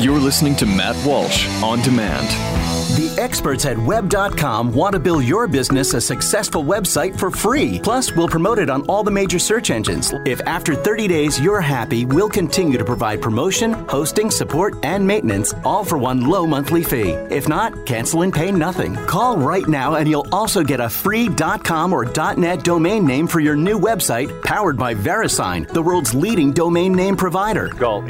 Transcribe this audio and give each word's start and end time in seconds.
You're 0.00 0.20
listening 0.20 0.54
to 0.56 0.66
Matt 0.66 0.94
Walsh 1.04 1.48
on 1.60 1.82
demand. 1.82 2.28
The 2.98 3.14
experts 3.20 3.64
at 3.66 3.76
web.com 3.78 4.72
want 4.72 4.92
to 4.94 4.98
build 4.98 5.24
your 5.24 5.46
business 5.46 5.92
a 5.94 6.00
successful 6.00 6.64
website 6.64 7.18
for 7.18 7.30
free. 7.30 7.80
Plus, 7.80 8.12
we'll 8.12 8.28
promote 8.28 8.58
it 8.58 8.70
on 8.70 8.82
all 8.86 9.02
the 9.02 9.10
major 9.10 9.38
search 9.38 9.70
engines. 9.70 10.12
If 10.24 10.40
after 10.46 10.74
30 10.74 11.06
days 11.06 11.40
you're 11.40 11.60
happy, 11.60 12.04
we'll 12.06 12.28
continue 12.28 12.78
to 12.78 12.84
provide 12.84 13.20
promotion, 13.20 13.72
hosting, 13.88 14.30
support, 14.30 14.74
and 14.84 15.06
maintenance, 15.06 15.52
all 15.64 15.84
for 15.84 15.98
one 15.98 16.28
low 16.28 16.46
monthly 16.46 16.82
fee. 16.82 17.10
If 17.30 17.48
not, 17.48 17.86
cancel 17.86 18.22
and 18.22 18.32
pay 18.32 18.50
nothing. 18.50 18.94
Call 19.06 19.36
right 19.36 19.68
now 19.68 19.96
and 19.96 20.08
you'll 20.08 20.28
also 20.32 20.64
get 20.64 20.80
a 20.80 20.88
free 20.88 21.28
.com 21.28 21.92
or 21.92 22.04
.net 22.36 22.64
domain 22.64 23.04
name 23.04 23.26
for 23.26 23.40
your 23.40 23.56
new 23.56 23.78
website 23.78 24.42
powered 24.42 24.76
by 24.76 24.94
VeriSign, 24.94 25.68
the 25.68 25.82
world's 25.82 26.14
leading 26.14 26.52
domain 26.52 26.92
name 26.92 27.16
provider. 27.16 27.68
Call 27.68 28.02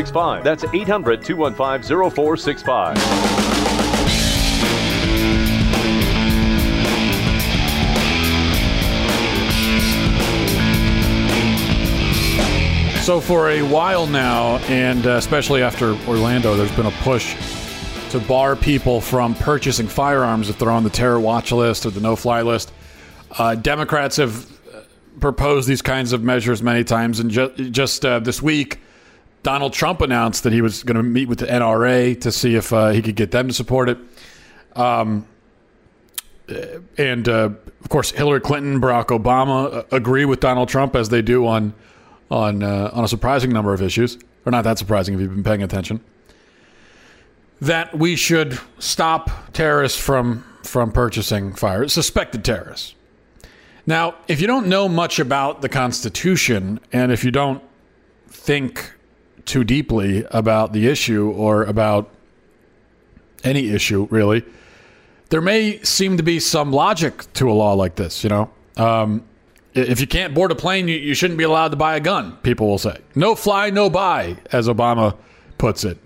800-215-0465. 0.00 0.42
That's 0.42 0.64
800-215-0465. 0.64 2.96
So, 13.02 13.20
for 13.20 13.50
a 13.50 13.62
while 13.62 14.06
now, 14.06 14.58
and 14.68 15.06
uh, 15.06 15.12
especially 15.12 15.62
after 15.62 15.94
Orlando, 16.06 16.54
there's 16.54 16.74
been 16.76 16.86
a 16.86 16.90
push 17.02 17.34
to 18.10 18.20
bar 18.20 18.54
people 18.56 19.00
from 19.00 19.34
purchasing 19.34 19.88
firearms 19.88 20.50
if 20.50 20.58
they're 20.58 20.70
on 20.70 20.84
the 20.84 20.90
terror 20.90 21.18
watch 21.18 21.50
list 21.50 21.86
or 21.86 21.90
the 21.90 22.00
no 22.00 22.14
fly 22.14 22.42
list. 22.42 22.72
Uh, 23.38 23.54
Democrats 23.54 24.16
have 24.16 24.50
uh, 24.74 24.80
proposed 25.18 25.66
these 25.68 25.82
kinds 25.82 26.12
of 26.12 26.22
measures 26.22 26.62
many 26.62 26.84
times, 26.84 27.20
and 27.20 27.30
ju- 27.30 27.52
just 27.70 28.04
uh, 28.04 28.18
this 28.20 28.42
week, 28.42 28.80
Donald 29.42 29.72
Trump 29.72 30.00
announced 30.02 30.42
that 30.44 30.52
he 30.52 30.60
was 30.60 30.82
going 30.82 30.96
to 30.96 31.02
meet 31.02 31.28
with 31.28 31.38
the 31.38 31.46
NRA 31.46 32.20
to 32.20 32.30
see 32.30 32.56
if 32.56 32.72
uh, 32.72 32.90
he 32.90 33.00
could 33.00 33.16
get 33.16 33.30
them 33.30 33.48
to 33.48 33.54
support 33.54 33.88
it. 33.88 33.98
Um, 34.76 35.26
and 36.98 37.28
uh, 37.28 37.50
of 37.80 37.88
course, 37.88 38.10
Hillary 38.10 38.40
Clinton, 38.40 38.80
Barack 38.80 39.06
Obama 39.06 39.74
uh, 39.74 39.82
agree 39.92 40.24
with 40.24 40.40
Donald 40.40 40.68
Trump 40.68 40.96
as 40.96 41.08
they 41.08 41.22
do 41.22 41.46
on 41.46 41.74
on 42.30 42.62
uh, 42.62 42.90
on 42.92 43.04
a 43.04 43.08
surprising 43.08 43.50
number 43.50 43.72
of 43.72 43.82
issues, 43.82 44.18
or 44.44 44.52
not 44.52 44.62
that 44.64 44.78
surprising 44.78 45.14
if 45.14 45.20
you've 45.20 45.30
been 45.30 45.44
paying 45.44 45.62
attention. 45.62 46.00
That 47.60 47.96
we 47.98 48.16
should 48.16 48.58
stop 48.78 49.52
terrorists 49.52 49.98
from 49.98 50.44
from 50.64 50.92
purchasing 50.92 51.54
fire, 51.54 51.88
suspected 51.88 52.44
terrorists. 52.44 52.94
Now, 53.86 54.16
if 54.28 54.40
you 54.40 54.46
don't 54.46 54.66
know 54.66 54.88
much 54.88 55.18
about 55.18 55.62
the 55.62 55.68
Constitution, 55.68 56.80
and 56.92 57.10
if 57.10 57.24
you 57.24 57.30
don't 57.30 57.62
think 58.28 58.92
too 59.50 59.64
deeply 59.64 60.24
about 60.30 60.72
the 60.72 60.86
issue 60.86 61.28
or 61.30 61.64
about 61.64 62.08
any 63.42 63.70
issue 63.70 64.06
really, 64.10 64.44
there 65.30 65.40
may 65.40 65.82
seem 65.82 66.16
to 66.16 66.22
be 66.22 66.38
some 66.38 66.72
logic 66.72 67.32
to 67.34 67.50
a 67.50 67.52
law 67.52 67.72
like 67.72 67.96
this. 67.96 68.22
You 68.22 68.30
know, 68.30 68.50
um, 68.76 69.24
if 69.74 70.00
you 70.00 70.06
can't 70.06 70.34
board 70.34 70.52
a 70.52 70.54
plane, 70.54 70.86
you, 70.86 70.96
you 70.96 71.14
shouldn't 71.14 71.38
be 71.38 71.44
allowed 71.44 71.72
to 71.72 71.76
buy 71.76 71.96
a 71.96 72.00
gun. 72.00 72.36
People 72.42 72.68
will 72.68 72.78
say, 72.78 72.96
"No 73.16 73.34
fly, 73.34 73.70
no 73.70 73.90
buy," 73.90 74.36
as 74.52 74.68
Obama 74.68 75.16
puts 75.58 75.84
it. 75.84 75.98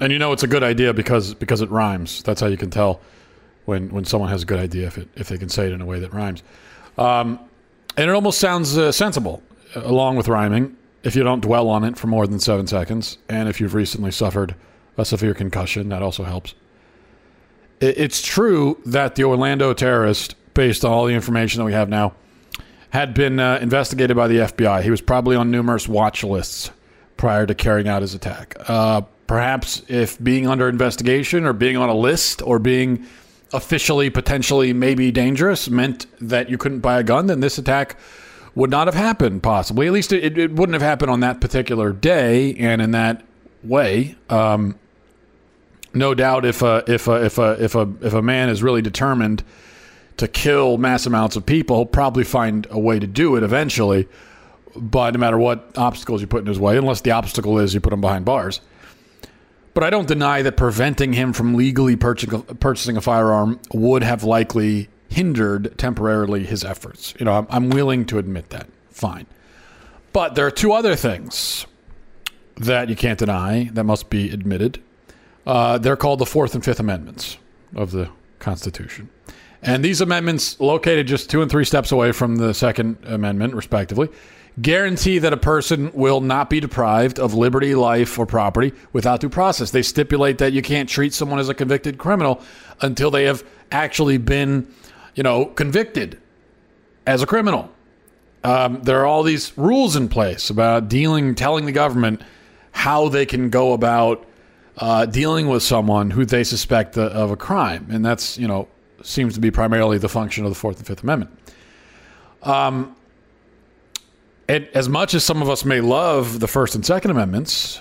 And 0.00 0.10
you 0.10 0.18
know 0.18 0.32
it's 0.32 0.42
a 0.42 0.48
good 0.48 0.62
idea 0.62 0.94
because 0.94 1.34
because 1.34 1.60
it 1.60 1.70
rhymes. 1.70 2.22
That's 2.22 2.40
how 2.40 2.46
you 2.46 2.56
can 2.56 2.70
tell 2.70 3.02
when 3.66 3.90
when 3.90 4.06
someone 4.06 4.30
has 4.30 4.44
a 4.44 4.46
good 4.46 4.58
idea 4.58 4.86
if 4.86 4.96
it 4.96 5.08
if 5.14 5.28
they 5.28 5.36
can 5.36 5.50
say 5.50 5.66
it 5.66 5.72
in 5.72 5.82
a 5.82 5.86
way 5.86 6.00
that 6.00 6.14
rhymes. 6.14 6.42
Um, 6.96 7.38
and 7.98 8.08
it 8.08 8.14
almost 8.14 8.40
sounds 8.40 8.78
uh, 8.78 8.92
sensible, 8.92 9.42
along 9.74 10.16
with 10.16 10.28
rhyming, 10.28 10.76
if 11.02 11.16
you 11.16 11.22
don't 11.22 11.40
dwell 11.40 11.68
on 11.68 11.84
it 11.84 11.96
for 11.96 12.06
more 12.06 12.26
than 12.26 12.38
seven 12.38 12.66
seconds, 12.66 13.18
and 13.28 13.48
if 13.48 13.60
you've 13.60 13.74
recently 13.74 14.10
suffered 14.10 14.54
a 14.96 15.04
severe 15.04 15.34
concussion, 15.34 15.88
that 15.88 16.02
also 16.02 16.24
helps. 16.24 16.54
It's 17.80 18.20
true 18.20 18.80
that 18.84 19.14
the 19.14 19.24
Orlando 19.24 19.72
terrorist, 19.72 20.34
based 20.52 20.84
on 20.84 20.92
all 20.92 21.06
the 21.06 21.14
information 21.14 21.60
that 21.60 21.64
we 21.64 21.72
have 21.72 21.88
now, 21.88 22.14
had 22.90 23.14
been 23.14 23.40
uh, 23.40 23.58
investigated 23.62 24.16
by 24.16 24.28
the 24.28 24.36
FBI. 24.36 24.82
He 24.82 24.90
was 24.90 25.00
probably 25.00 25.36
on 25.36 25.50
numerous 25.50 25.88
watch 25.88 26.22
lists 26.22 26.70
prior 27.16 27.46
to 27.46 27.54
carrying 27.54 27.88
out 27.88 28.02
his 28.02 28.14
attack. 28.14 28.56
Uh, 28.68 29.02
perhaps 29.26 29.82
if 29.88 30.22
being 30.22 30.46
under 30.46 30.68
investigation 30.68 31.46
or 31.46 31.52
being 31.52 31.76
on 31.76 31.88
a 31.88 31.94
list 31.94 32.42
or 32.42 32.58
being 32.58 33.06
officially 33.52 34.10
potentially 34.10 34.72
maybe 34.72 35.10
dangerous 35.10 35.70
meant 35.70 36.06
that 36.20 36.50
you 36.50 36.58
couldn't 36.58 36.80
buy 36.80 36.98
a 36.98 37.02
gun, 37.02 37.26
then 37.26 37.40
this 37.40 37.56
attack 37.56 37.96
would 38.54 38.70
not 38.70 38.86
have 38.86 38.94
happened, 38.94 39.42
possibly. 39.42 39.86
At 39.86 39.92
least 39.92 40.12
it, 40.12 40.36
it 40.36 40.52
wouldn't 40.52 40.74
have 40.74 40.82
happened 40.82 41.10
on 41.10 41.20
that 41.20 41.40
particular 41.40 41.92
day 41.92 42.54
and 42.54 42.82
in 42.82 42.90
that 42.92 43.24
way. 43.62 44.16
Um, 44.28 44.78
no 45.92 46.14
doubt, 46.14 46.44
if 46.44 46.62
a, 46.62 46.84
if 46.86 47.08
a, 47.08 47.24
if 47.24 47.38
a, 47.38 47.62
if 47.62 47.74
a, 47.74 47.92
if 48.02 48.12
a 48.12 48.22
man 48.22 48.48
is 48.48 48.62
really 48.62 48.82
determined 48.82 49.42
to 50.16 50.28
kill 50.28 50.78
mass 50.78 51.06
amounts 51.06 51.36
of 51.36 51.46
people, 51.46 51.76
he'll 51.76 51.86
probably 51.86 52.24
find 52.24 52.66
a 52.70 52.78
way 52.78 52.98
to 52.98 53.06
do 53.06 53.36
it 53.36 53.42
eventually. 53.42 54.08
But 54.76 55.14
no 55.14 55.20
matter 55.20 55.38
what 55.38 55.76
obstacles 55.76 56.20
you 56.20 56.26
put 56.26 56.40
in 56.40 56.46
his 56.46 56.60
way, 56.60 56.76
unless 56.76 57.00
the 57.00 57.10
obstacle 57.10 57.58
is 57.58 57.74
you 57.74 57.80
put 57.80 57.92
him 57.92 58.00
behind 58.00 58.24
bars. 58.24 58.60
But 59.74 59.84
I 59.84 59.90
don't 59.90 60.06
deny 60.06 60.42
that 60.42 60.56
preventing 60.56 61.12
him 61.12 61.32
from 61.32 61.54
legally 61.54 61.96
purchasing 61.96 62.96
a 62.96 63.00
firearm 63.00 63.60
would 63.72 64.02
have 64.02 64.24
likely 64.24 64.88
hindered 65.10 65.76
temporarily 65.76 66.44
his 66.44 66.64
efforts. 66.64 67.12
You 67.18 67.26
know, 67.26 67.32
I'm, 67.32 67.46
I'm 67.50 67.70
willing 67.70 68.06
to 68.06 68.18
admit 68.18 68.50
that. 68.50 68.68
Fine. 68.90 69.26
But 70.12 70.34
there 70.34 70.46
are 70.46 70.50
two 70.50 70.72
other 70.72 70.96
things 70.96 71.66
that 72.56 72.88
you 72.88 72.96
can't 72.96 73.18
deny 73.18 73.70
that 73.72 73.84
must 73.84 74.08
be 74.08 74.30
admitted. 74.30 74.82
Uh, 75.46 75.78
they're 75.78 75.96
called 75.96 76.18
the 76.18 76.26
Fourth 76.26 76.54
and 76.54 76.64
Fifth 76.64 76.80
Amendments 76.80 77.36
of 77.74 77.90
the 77.90 78.08
Constitution. 78.38 79.10
And 79.62 79.84
these 79.84 80.00
amendments, 80.00 80.58
located 80.58 81.06
just 81.06 81.28
two 81.28 81.42
and 81.42 81.50
three 81.50 81.64
steps 81.64 81.92
away 81.92 82.12
from 82.12 82.36
the 82.36 82.54
Second 82.54 82.96
Amendment, 83.04 83.54
respectively, 83.54 84.08
guarantee 84.60 85.18
that 85.18 85.32
a 85.32 85.36
person 85.36 85.90
will 85.92 86.20
not 86.20 86.50
be 86.50 86.60
deprived 86.60 87.18
of 87.18 87.34
liberty, 87.34 87.74
life, 87.74 88.18
or 88.18 88.26
property 88.26 88.72
without 88.92 89.20
due 89.20 89.28
process. 89.28 89.70
They 89.70 89.82
stipulate 89.82 90.38
that 90.38 90.52
you 90.52 90.62
can't 90.62 90.88
treat 90.88 91.14
someone 91.14 91.38
as 91.38 91.48
a 91.48 91.54
convicted 91.54 91.98
criminal 91.98 92.42
until 92.80 93.10
they 93.10 93.24
have 93.24 93.44
actually 93.70 94.18
been, 94.18 94.66
you 95.14 95.22
know, 95.22 95.46
convicted 95.46 96.20
as 97.06 97.22
a 97.22 97.26
criminal. 97.26 97.70
Um, 98.42 98.82
there 98.82 99.00
are 99.00 99.06
all 99.06 99.22
these 99.22 99.56
rules 99.58 99.96
in 99.96 100.08
place 100.08 100.50
about 100.50 100.88
dealing, 100.88 101.34
telling 101.34 101.66
the 101.66 101.72
government 101.72 102.22
how 102.72 103.08
they 103.08 103.26
can 103.26 103.50
go 103.50 103.72
about 103.72 104.26
uh, 104.78 105.04
dealing 105.06 105.48
with 105.48 105.62
someone 105.62 106.10
who 106.10 106.24
they 106.24 106.44
suspect 106.44 106.96
of 106.96 107.30
a 107.30 107.36
crime, 107.36 107.86
and 107.90 108.04
that's 108.04 108.38
you 108.38 108.48
know 108.48 108.68
seems 109.02 109.34
to 109.34 109.40
be 109.40 109.50
primarily 109.50 109.98
the 109.98 110.08
function 110.08 110.44
of 110.44 110.50
the 110.50 110.54
Fourth 110.54 110.78
and 110.78 110.86
Fifth 110.86 111.02
Amendment. 111.02 111.30
Um, 112.42 112.96
as 114.48 114.88
much 114.88 115.14
as 115.14 115.24
some 115.24 115.42
of 115.42 115.48
us 115.50 115.64
may 115.64 115.80
love 115.80 116.40
the 116.40 116.48
First 116.48 116.74
and 116.74 116.84
Second 116.84 117.10
Amendments, 117.10 117.80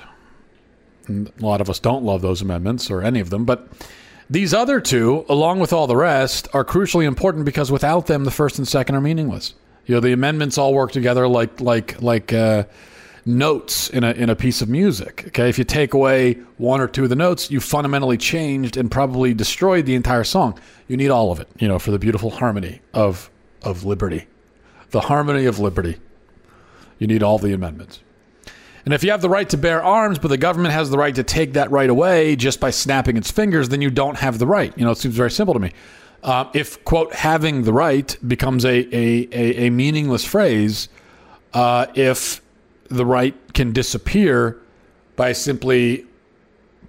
and 1.07 1.31
a 1.39 1.45
lot 1.45 1.61
of 1.61 1.69
us 1.69 1.79
don't 1.79 2.03
love 2.03 2.21
those 2.21 2.41
amendments 2.41 2.91
or 2.91 3.01
any 3.01 3.19
of 3.19 3.29
them, 3.29 3.45
but 3.45 3.67
these 4.29 4.53
other 4.53 4.79
two, 4.79 5.25
along 5.27 5.59
with 5.59 5.73
all 5.73 5.87
the 5.87 5.95
rest, 5.95 6.47
are 6.53 6.63
crucially 6.63 7.05
important 7.05 7.45
because 7.45 7.71
without 7.71 8.07
them, 8.07 8.25
the 8.25 8.31
First 8.31 8.57
and 8.57 8.67
Second 8.67 8.95
are 8.95 9.01
meaningless. 9.01 9.53
You 9.85 9.95
know, 9.95 10.01
the 10.01 10.11
amendments 10.11 10.57
all 10.57 10.73
work 10.73 10.91
together 10.91 11.27
like 11.27 11.61
like 11.61 12.01
like. 12.01 12.33
Uh, 12.33 12.63
notes 13.25 13.89
in 13.89 14.03
a 14.03 14.11
in 14.11 14.29
a 14.29 14.35
piece 14.35 14.61
of 14.61 14.69
music. 14.69 15.25
Okay, 15.27 15.49
if 15.49 15.57
you 15.57 15.63
take 15.63 15.93
away 15.93 16.33
one 16.57 16.81
or 16.81 16.87
two 16.87 17.03
of 17.03 17.09
the 17.09 17.15
notes, 17.15 17.51
you 17.51 17.59
fundamentally 17.59 18.17
changed 18.17 18.77
and 18.77 18.89
probably 18.89 19.33
destroyed 19.33 19.85
the 19.85 19.95
entire 19.95 20.23
song. 20.23 20.59
You 20.87 20.97
need 20.97 21.09
all 21.09 21.31
of 21.31 21.39
it, 21.39 21.47
you 21.59 21.67
know, 21.67 21.79
for 21.79 21.91
the 21.91 21.99
beautiful 21.99 22.31
harmony 22.31 22.81
of 22.93 23.29
of 23.61 23.85
liberty, 23.85 24.27
the 24.91 25.01
harmony 25.01 25.45
of 25.45 25.59
liberty. 25.59 25.97
You 26.97 27.07
need 27.07 27.23
all 27.23 27.37
the 27.37 27.53
amendments. 27.53 28.01
And 28.85 28.93
if 28.93 29.03
you 29.03 29.11
have 29.11 29.21
the 29.21 29.29
right 29.29 29.49
to 29.49 29.57
bear 29.57 29.83
arms, 29.83 30.19
but 30.19 30.29
the 30.29 30.37
government 30.37 30.73
has 30.73 30.89
the 30.89 30.97
right 30.97 31.13
to 31.15 31.23
take 31.23 31.53
that 31.53 31.69
right 31.71 31.89
away 31.89 32.35
just 32.35 32.59
by 32.59 32.69
snapping 32.69 33.17
its 33.17 33.29
fingers, 33.29 33.69
then 33.69 33.81
you 33.81 33.89
don't 33.89 34.17
have 34.17 34.39
the 34.39 34.47
right. 34.47 34.75
You 34.77 34.85
know, 34.85 34.91
it 34.91 34.97
seems 34.97 35.15
very 35.15 35.31
simple 35.31 35.53
to 35.53 35.59
me. 35.59 35.71
Uh, 36.23 36.49
if 36.53 36.83
quote 36.85 37.13
having 37.13 37.63
the 37.63 37.73
right 37.73 38.17
becomes 38.27 38.65
a 38.65 38.95
a, 38.95 39.27
a, 39.31 39.67
a 39.67 39.69
meaningless 39.69 40.25
phrase, 40.25 40.89
uh, 41.53 41.87
if 41.95 42.41
the 42.89 43.05
right 43.05 43.35
can 43.53 43.71
disappear 43.71 44.59
by 45.15 45.31
simply 45.31 46.05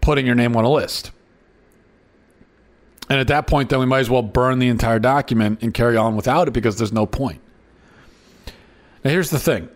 putting 0.00 0.26
your 0.26 0.34
name 0.34 0.56
on 0.56 0.64
a 0.64 0.70
list. 0.70 1.10
And 3.08 3.18
at 3.18 3.28
that 3.28 3.46
point, 3.46 3.70
then 3.70 3.80
we 3.80 3.86
might 3.86 3.98
as 3.98 4.10
well 4.10 4.22
burn 4.22 4.60
the 4.60 4.68
entire 4.68 5.00
document 5.00 5.62
and 5.62 5.74
carry 5.74 5.96
on 5.96 6.14
without 6.14 6.46
it 6.46 6.52
because 6.52 6.78
there's 6.78 6.92
no 6.92 7.06
point. 7.06 7.40
Now, 9.04 9.10
here's 9.10 9.30
the 9.30 9.38
thing 9.38 9.68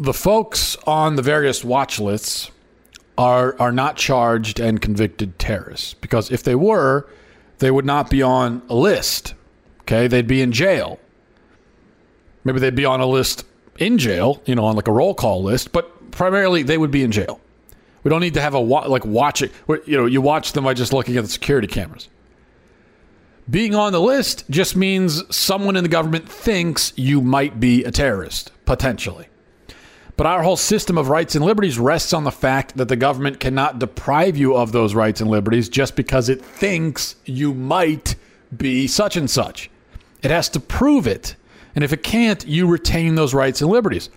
the 0.00 0.14
folks 0.14 0.76
on 0.86 1.16
the 1.16 1.22
various 1.22 1.62
watch 1.62 2.00
lists 2.00 2.50
are, 3.18 3.54
are 3.60 3.70
not 3.70 3.96
charged 3.96 4.58
and 4.58 4.80
convicted 4.80 5.38
terrorists 5.38 5.92
because 5.92 6.30
if 6.30 6.42
they 6.42 6.54
were, 6.54 7.06
they 7.58 7.70
would 7.70 7.84
not 7.84 8.08
be 8.08 8.22
on 8.22 8.62
a 8.70 8.74
list. 8.74 9.34
Okay, 9.82 10.08
they'd 10.08 10.26
be 10.26 10.40
in 10.40 10.52
jail. 10.52 10.98
Maybe 12.44 12.60
they'd 12.60 12.74
be 12.74 12.86
on 12.86 13.00
a 13.00 13.06
list 13.06 13.44
in 13.78 13.98
jail, 13.98 14.42
you 14.46 14.54
know, 14.54 14.64
on 14.64 14.74
like 14.74 14.88
a 14.88 14.92
roll 14.92 15.14
call 15.14 15.42
list, 15.42 15.70
but 15.70 16.10
primarily 16.12 16.62
they 16.62 16.78
would 16.78 16.90
be 16.90 17.02
in 17.02 17.12
jail. 17.12 17.38
We 18.02 18.08
don't 18.08 18.22
need 18.22 18.34
to 18.34 18.40
have 18.40 18.54
a 18.54 18.60
wa- 18.60 18.86
like 18.86 19.04
watching. 19.04 19.50
You 19.68 19.98
know, 19.98 20.06
you 20.06 20.22
watch 20.22 20.52
them 20.52 20.64
by 20.64 20.72
just 20.72 20.94
looking 20.94 21.18
at 21.18 21.24
the 21.24 21.30
security 21.30 21.68
cameras. 21.68 22.08
Being 23.50 23.74
on 23.74 23.92
the 23.92 24.00
list 24.00 24.48
just 24.48 24.76
means 24.76 25.22
someone 25.34 25.76
in 25.76 25.82
the 25.82 25.90
government 25.90 26.26
thinks 26.26 26.94
you 26.96 27.20
might 27.20 27.60
be 27.60 27.84
a 27.84 27.90
terrorist, 27.90 28.50
potentially. 28.64 29.26
But 30.20 30.26
our 30.26 30.42
whole 30.42 30.58
system 30.58 30.98
of 30.98 31.08
rights 31.08 31.34
and 31.34 31.42
liberties 31.42 31.78
rests 31.78 32.12
on 32.12 32.24
the 32.24 32.30
fact 32.30 32.76
that 32.76 32.88
the 32.88 32.96
government 32.96 33.40
cannot 33.40 33.78
deprive 33.78 34.36
you 34.36 34.54
of 34.54 34.70
those 34.70 34.94
rights 34.94 35.22
and 35.22 35.30
liberties 35.30 35.66
just 35.66 35.96
because 35.96 36.28
it 36.28 36.44
thinks 36.44 37.16
you 37.24 37.54
might 37.54 38.16
be 38.54 38.86
such 38.86 39.16
and 39.16 39.30
such. 39.30 39.70
It 40.22 40.30
has 40.30 40.50
to 40.50 40.60
prove 40.60 41.06
it. 41.06 41.36
And 41.74 41.82
if 41.82 41.94
it 41.94 42.02
can't, 42.02 42.46
you 42.46 42.66
retain 42.66 43.14
those 43.14 43.32
rights 43.32 43.62
and 43.62 43.70
liberties. 43.70 44.10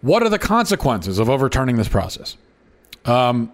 What 0.00 0.22
are 0.22 0.30
the 0.30 0.38
consequences 0.38 1.18
of 1.18 1.28
overturning 1.28 1.76
this 1.76 1.88
process? 1.88 2.38
Um, 3.04 3.52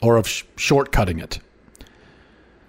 or 0.00 0.16
of 0.16 0.28
sh- 0.28 0.44
shortcutting 0.54 1.20
it? 1.20 1.40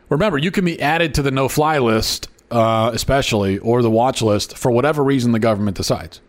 Remember, 0.09 0.39
you 0.39 0.49
can 0.49 0.65
be 0.65 0.81
added 0.81 1.13
to 1.13 1.21
the 1.21 1.29
no 1.29 1.47
fly 1.47 1.77
list, 1.77 2.27
uh, 2.49 2.89
especially, 2.91 3.59
or 3.59 3.83
the 3.83 3.91
watch 3.91 4.23
list 4.23 4.57
for 4.57 4.71
whatever 4.71 5.03
reason 5.03 5.31
the 5.31 5.37
government 5.37 5.77
decides. 5.77 6.21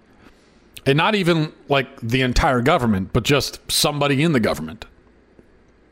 And 0.88 0.96
not 0.96 1.14
even 1.14 1.52
like 1.68 2.00
the 2.00 2.22
entire 2.22 2.62
government, 2.62 3.12
but 3.12 3.22
just 3.22 3.60
somebody 3.70 4.22
in 4.22 4.32
the 4.32 4.40
government 4.40 4.86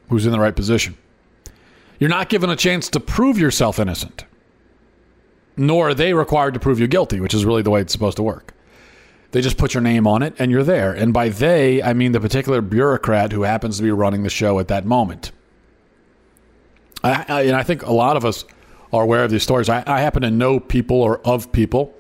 who's 0.09 0.25
in 0.25 0.33
the 0.33 0.41
right 0.41 0.57
position. 0.57 0.97
You're 1.99 2.09
not 2.09 2.31
given 2.31 2.49
a 2.49 2.57
chance 2.57 2.89
to 2.89 2.99
prove 2.99 3.37
yourself 3.37 3.79
innocent, 3.79 4.25
nor 5.55 5.91
are 5.91 5.95
they 5.95 6.15
required 6.15 6.55
to 6.55 6.61
prove 6.61 6.81
you 6.81 6.87
guilty, 6.87 7.21
which 7.21 7.35
is 7.35 7.45
really 7.45 7.61
the 7.61 7.69
way 7.69 7.83
it's 7.83 7.93
supposed 7.93 8.17
to 8.17 8.23
work. 8.23 8.55
They 9.33 9.43
just 9.43 9.59
put 9.59 9.75
your 9.75 9.83
name 9.83 10.07
on 10.07 10.23
it 10.23 10.33
and 10.39 10.51
you're 10.51 10.63
there. 10.63 10.95
And 10.95 11.13
by 11.13 11.29
they, 11.29 11.83
I 11.83 11.93
mean 11.93 12.13
the 12.13 12.21
particular 12.21 12.63
bureaucrat 12.63 13.33
who 13.33 13.43
happens 13.43 13.77
to 13.77 13.83
be 13.83 13.91
running 13.91 14.23
the 14.23 14.31
show 14.31 14.59
at 14.61 14.69
that 14.69 14.87
moment. 14.87 15.31
I, 17.05 17.27
I, 17.29 17.43
and 17.43 17.55
I 17.55 17.65
think 17.65 17.83
a 17.83 17.93
lot 17.93 18.17
of 18.17 18.25
us 18.25 18.47
are 18.95 19.03
aware 19.03 19.25
of 19.25 19.31
these 19.31 19.43
stories. 19.43 19.69
I, 19.69 19.85
I 19.87 20.01
happen 20.01 20.23
to 20.23 20.31
know 20.31 20.59
people 20.59 21.03
or 21.03 21.19
of 21.19 21.53
people 21.53 21.93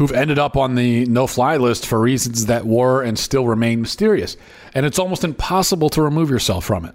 who've 0.00 0.12
ended 0.12 0.38
up 0.38 0.56
on 0.56 0.76
the 0.76 1.04
no 1.04 1.26
fly 1.26 1.58
list 1.58 1.84
for 1.84 2.00
reasons 2.00 2.46
that 2.46 2.64
were 2.64 3.02
and 3.02 3.18
still 3.18 3.46
remain 3.46 3.82
mysterious. 3.82 4.34
And 4.72 4.86
it's 4.86 4.98
almost 4.98 5.24
impossible 5.24 5.90
to 5.90 6.00
remove 6.00 6.30
yourself 6.30 6.64
from 6.64 6.86
it. 6.86 6.94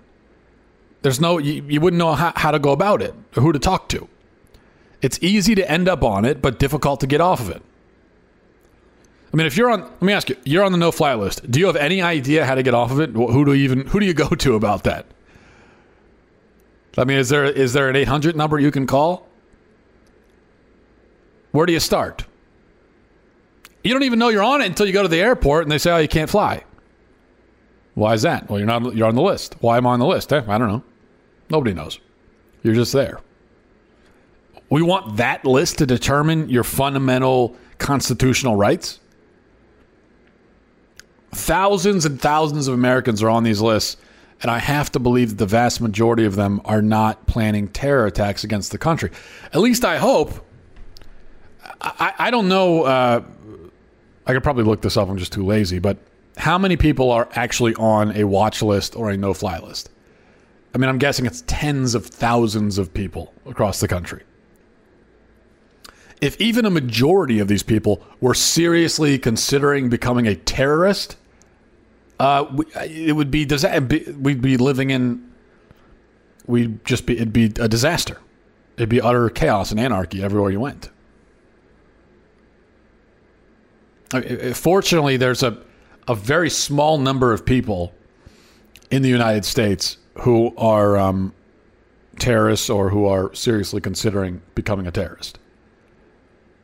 There's 1.03 1.21
no, 1.21 1.37
you, 1.37 1.63
you 1.67 1.79
wouldn't 1.79 1.99
know 1.99 2.15
how, 2.15 2.33
how 2.35 2.49
to 2.49 2.57
go 2.57 2.71
about 2.71 3.03
it 3.03 3.13
who 3.33 3.51
to 3.51 3.59
talk 3.59 3.89
to. 3.89 4.09
It's 5.03 5.19
easy 5.21 5.53
to 5.53 5.71
end 5.71 5.87
up 5.87 6.03
on 6.03 6.25
it, 6.25 6.41
but 6.41 6.57
difficult 6.57 6.99
to 7.01 7.05
get 7.05 7.21
off 7.21 7.39
of 7.41 7.51
it. 7.51 7.61
I 9.31 9.37
mean, 9.37 9.45
if 9.45 9.55
you're 9.55 9.69
on, 9.69 9.81
let 9.81 10.01
me 10.01 10.11
ask 10.11 10.29
you, 10.29 10.37
you're 10.43 10.63
on 10.63 10.71
the 10.71 10.79
no 10.79 10.91
fly 10.91 11.13
list. 11.13 11.51
Do 11.51 11.59
you 11.59 11.67
have 11.67 11.75
any 11.75 12.01
idea 12.01 12.43
how 12.43 12.55
to 12.55 12.63
get 12.63 12.73
off 12.73 12.89
of 12.89 12.99
it? 12.99 13.11
Who 13.11 13.45
do 13.45 13.53
you 13.53 13.65
even, 13.65 13.85
who 13.85 13.99
do 13.99 14.07
you 14.07 14.15
go 14.15 14.29
to 14.29 14.55
about 14.55 14.83
that? 14.85 15.05
I 16.97 17.03
mean, 17.03 17.19
is 17.19 17.29
there 17.29 17.45
is 17.45 17.73
there 17.73 17.87
an 17.87 17.95
800 17.95 18.35
number 18.35 18.57
you 18.57 18.71
can 18.71 18.87
call? 18.87 19.27
Where 21.51 21.67
do 21.67 21.73
you 21.73 21.79
start? 21.79 22.25
You 23.85 23.93
don't 23.93 24.01
even 24.01 24.17
know 24.17 24.29
you're 24.29 24.43
on 24.43 24.61
it 24.61 24.65
until 24.65 24.87
you 24.87 24.93
go 24.93 25.03
to 25.03 25.07
the 25.07 25.21
airport 25.21 25.63
and 25.63 25.71
they 25.71 25.77
say, 25.77 25.91
"Oh, 25.91 25.97
you 25.97 26.07
can't 26.07 26.29
fly." 26.29 26.63
Why 27.93 28.13
is 28.13 28.23
that? 28.23 28.49
Well, 28.49 28.57
you're 28.59 28.67
not 28.67 28.95
you're 28.95 29.07
on 29.07 29.13
the 29.13 29.21
list. 29.21 29.55
Why 29.59 29.77
am 29.77 29.85
I 29.85 29.91
on 29.91 29.99
the 29.99 30.07
list? 30.07 30.33
Eh, 30.33 30.41
I 30.47 30.57
don't 30.57 30.67
know. 30.67 30.83
Nobody 31.51 31.73
knows. 31.73 31.99
You're 32.63 32.73
just 32.73 32.93
there. 32.93 33.19
We 34.71 34.81
want 34.81 35.17
that 35.17 35.45
list 35.45 35.77
to 35.77 35.85
determine 35.85 36.49
your 36.49 36.63
fundamental 36.63 37.55
constitutional 37.77 38.55
rights. 38.55 38.99
Thousands 41.31 42.05
and 42.05 42.19
thousands 42.19 42.67
of 42.67 42.73
Americans 42.73 43.21
are 43.21 43.29
on 43.29 43.43
these 43.43 43.61
lists 43.61 43.97
and 44.41 44.49
I 44.51 44.57
have 44.59 44.91
to 44.93 44.99
believe 44.99 45.29
that 45.29 45.37
the 45.37 45.45
vast 45.45 45.79
majority 45.79 46.25
of 46.25 46.35
them 46.35 46.59
are 46.65 46.81
not 46.81 47.27
planning 47.27 47.67
terror 47.67 48.05
attacks 48.05 48.43
against 48.43 48.71
the 48.71 48.77
country. 48.77 49.11
At 49.53 49.61
least 49.61 49.85
I 49.85 49.97
hope. 49.97 50.31
I, 51.81 52.13
I 52.17 52.31
don't 52.31 52.47
know. 52.47 52.83
Uh, 52.83 53.23
I 54.25 54.33
could 54.33 54.43
probably 54.43 54.63
look 54.63 54.81
this 54.81 54.97
up. 54.97 55.09
I'm 55.09 55.17
just 55.17 55.33
too 55.33 55.45
lazy. 55.45 55.79
But 55.79 55.97
how 56.37 56.57
many 56.57 56.77
people 56.77 57.11
are 57.11 57.29
actually 57.33 57.75
on 57.75 58.15
a 58.15 58.23
watch 58.23 58.61
list 58.61 58.95
or 58.95 59.09
a 59.09 59.17
no 59.17 59.33
fly 59.33 59.59
list? 59.59 59.89
I 60.73 60.77
mean, 60.77 60.89
I'm 60.89 60.97
guessing 60.97 61.25
it's 61.25 61.43
tens 61.47 61.95
of 61.95 62.05
thousands 62.05 62.77
of 62.77 62.93
people 62.93 63.33
across 63.45 63.79
the 63.79 63.87
country. 63.87 64.23
If 66.21 66.39
even 66.39 66.65
a 66.65 66.69
majority 66.69 67.39
of 67.39 67.47
these 67.47 67.63
people 67.63 68.01
were 68.19 68.33
seriously 68.33 69.17
considering 69.19 69.89
becoming 69.89 70.27
a 70.27 70.35
terrorist, 70.35 71.17
uh, 72.19 72.45
it 72.81 73.15
would 73.15 73.31
be 73.31 73.45
we'd 73.45 74.41
be 74.41 74.57
living 74.57 74.89
in 74.89 75.31
we'd 76.47 76.83
just 76.85 77.05
be 77.05 77.15
it'd 77.15 77.33
be 77.33 77.45
a 77.59 77.67
disaster. 77.67 78.17
It'd 78.77 78.89
be 78.89 79.01
utter 79.01 79.29
chaos 79.29 79.71
and 79.71 79.79
anarchy 79.79 80.21
everywhere 80.23 80.51
you 80.51 80.59
went. 80.59 80.89
Fortunately, 84.53 85.17
there's 85.17 85.43
a 85.43 85.57
a 86.07 86.15
very 86.15 86.49
small 86.49 86.97
number 86.97 87.33
of 87.33 87.45
people 87.45 87.93
in 88.91 89.01
the 89.01 89.09
United 89.09 89.45
States 89.45 89.97
who 90.19 90.53
are 90.57 90.97
um, 90.97 91.33
terrorists 92.19 92.69
or 92.69 92.89
who 92.89 93.05
are 93.05 93.33
seriously 93.33 93.81
considering 93.81 94.41
becoming 94.53 94.87
a 94.87 94.91
terrorist. 94.91 95.39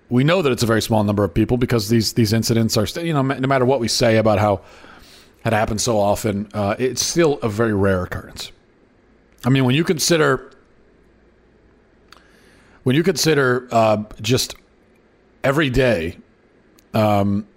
We 0.10 0.24
know 0.24 0.42
that 0.42 0.52
it's 0.52 0.64
a 0.64 0.68
very 0.68 0.82
small 0.82 1.04
number 1.04 1.24
of 1.24 1.34
people 1.34 1.58
because 1.58 1.90
these 1.90 2.14
these 2.14 2.34
incidents 2.34 2.78
are, 2.78 2.86
you 3.02 3.14
know, 3.14 3.22
no 3.22 3.48
matter 3.48 3.66
what 3.66 3.80
we 3.80 3.88
say 3.88 4.18
about 4.18 4.40
how 4.40 4.62
it 5.46 5.54
happens 5.54 5.82
so 5.82 5.98
often, 5.98 6.50
uh, 6.54 6.76
it's 6.78 7.04
still 7.04 7.40
a 7.42 7.50
very 7.50 7.74
rare 7.74 8.04
occurrence. 8.04 8.52
I 9.44 9.50
mean, 9.50 9.66
when 9.66 9.74
you 9.74 9.84
consider 9.84 10.52
when 12.84 12.96
you 12.96 13.04
consider 13.04 13.68
uh, 13.72 14.04
just 14.22 14.56
every 15.44 15.70
day, 15.70 16.18
um, 16.94 17.48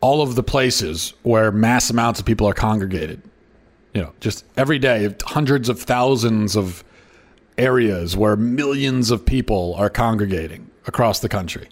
all 0.00 0.22
of 0.22 0.34
the 0.34 0.42
places 0.42 1.14
where 1.22 1.52
mass 1.52 1.90
amounts 1.90 2.20
of 2.20 2.26
people 2.26 2.48
are 2.48 2.54
congregated, 2.54 3.22
you 3.94 4.02
know, 4.02 4.12
just 4.20 4.44
every 4.56 4.78
day, 4.78 5.14
hundreds 5.24 5.68
of 5.68 5.80
thousands 5.80 6.56
of 6.56 6.82
areas 7.58 8.16
where 8.16 8.36
millions 8.36 9.10
of 9.10 9.24
people 9.24 9.74
are 9.76 9.90
congregating 9.90 10.70
across 10.86 11.20
the 11.20 11.28
country. 11.28 11.68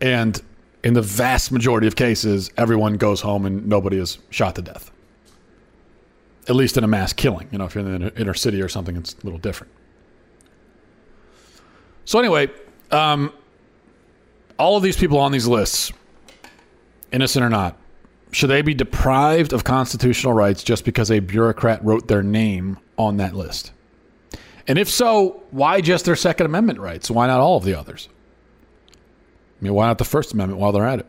And 0.00 0.40
in 0.82 0.94
the 0.94 1.02
vast 1.02 1.52
majority 1.52 1.86
of 1.86 1.96
cases, 1.96 2.50
everyone 2.56 2.94
goes 2.94 3.20
home 3.20 3.46
and 3.46 3.66
nobody 3.66 3.98
is 3.98 4.18
shot 4.30 4.54
to 4.56 4.62
death. 4.62 4.90
At 6.48 6.56
least 6.56 6.76
in 6.76 6.84
a 6.84 6.88
mass 6.88 7.12
killing. 7.12 7.48
You 7.52 7.58
know, 7.58 7.66
if 7.66 7.74
you're 7.74 7.86
in 7.86 8.02
the 8.02 8.20
inner 8.20 8.34
city 8.34 8.62
or 8.62 8.68
something, 8.68 8.96
it's 8.96 9.14
a 9.14 9.24
little 9.24 9.38
different. 9.38 9.72
So, 12.04 12.18
anyway, 12.18 12.48
um, 12.90 13.32
all 14.58 14.76
of 14.76 14.82
these 14.82 14.96
people 14.96 15.18
on 15.18 15.32
these 15.32 15.46
lists, 15.46 15.92
innocent 17.12 17.44
or 17.44 17.48
not, 17.48 17.76
should 18.32 18.50
they 18.50 18.62
be 18.62 18.74
deprived 18.74 19.52
of 19.52 19.64
constitutional 19.64 20.32
rights 20.32 20.62
just 20.62 20.84
because 20.84 21.10
a 21.10 21.20
bureaucrat 21.20 21.82
wrote 21.84 22.08
their 22.08 22.22
name 22.22 22.78
on 22.98 23.16
that 23.18 23.34
list? 23.34 23.72
And 24.66 24.78
if 24.78 24.90
so, 24.90 25.42
why 25.50 25.80
just 25.80 26.04
their 26.04 26.16
Second 26.16 26.46
Amendment 26.46 26.78
rights? 26.78 27.10
Why 27.10 27.26
not 27.26 27.40
all 27.40 27.56
of 27.56 27.64
the 27.64 27.74
others? 27.74 28.08
I 28.92 29.64
mean, 29.64 29.72
why 29.72 29.86
not 29.86 29.98
the 29.98 30.04
First 30.04 30.34
Amendment 30.34 30.60
while 30.60 30.72
they're 30.72 30.86
at 30.86 30.98
it? 31.00 31.06